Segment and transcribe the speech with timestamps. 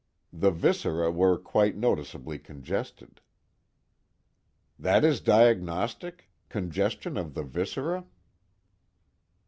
[0.33, 3.21] The viscera were quite noticeably congested."
[4.79, 6.31] "That is diagnostic?
[6.49, 8.05] congestion of the viscera?"